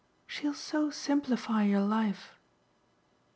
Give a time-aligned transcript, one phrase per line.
[0.25, 2.33] She'll so simplify your life."